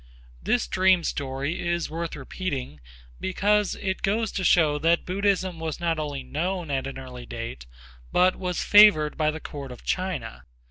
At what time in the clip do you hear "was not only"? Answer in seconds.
5.59-6.23